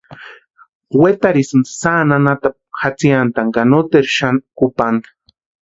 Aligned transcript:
Wetarhisïnti 1.01 1.71
sáani 1.81 2.11
anhatapu 2.17 2.59
jatsianti 2.81 3.41
ka 3.53 3.61
noteru 3.71 4.11
xani 4.15 4.39
kupanta. 4.57 5.07